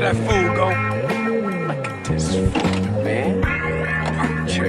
That 0.00 0.14
fool 0.14 0.54
go. 0.54 0.68
Look 1.66 1.84
at 1.86 2.04
this 2.04 2.32
fool, 2.32 2.46
man. 3.02 3.40
Like 3.40 4.56
you. 4.56 4.64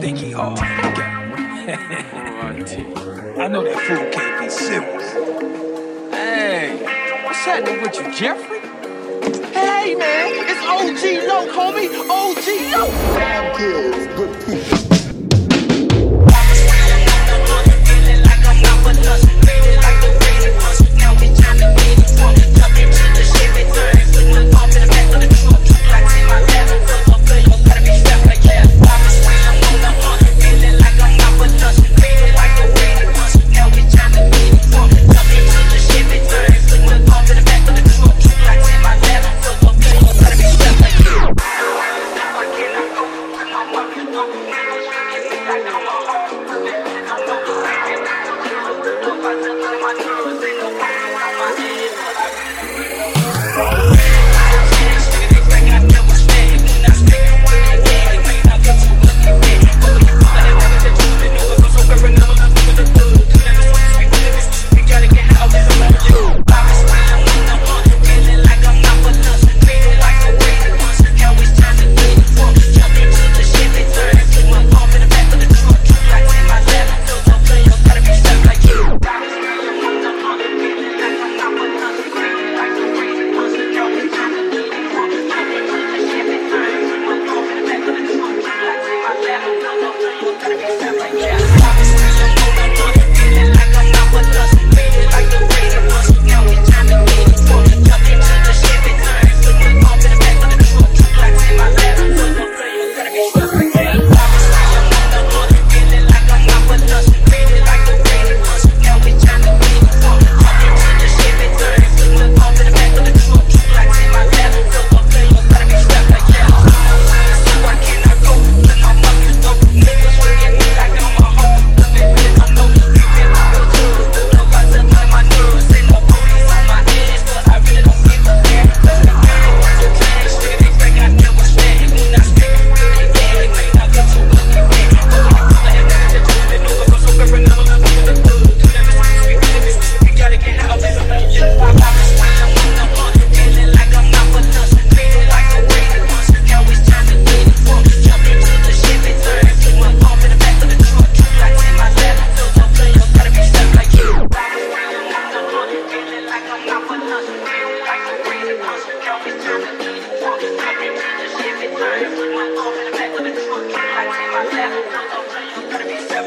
Think 0.00 0.16
he? 0.16 0.32
I 0.34 0.38
know 3.48 3.62
that 3.62 3.78
fool 3.78 4.10
can't 4.10 4.40
be 4.40 4.48
serious. 4.48 5.12
Hey, 6.14 6.82
what's 7.24 7.44
happening 7.44 7.82
with 7.82 7.94
you, 7.96 8.10
Jeffrey? 8.14 8.60
Hey 9.52 9.94
man, 9.94 10.32
it's 10.48 10.64
OG 10.64 11.02
Loc, 11.28 11.48
homie. 11.54 11.90
OG 12.08 12.46
Loc. 12.72 12.90
Damn 13.18 13.46
kids, 13.56 14.06
good 14.16 14.32
people. 14.46 14.89
Thank. 45.50 45.99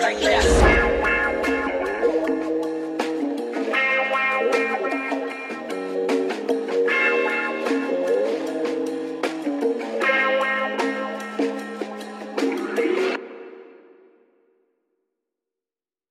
Like 0.03 0.19
that. 0.19 0.82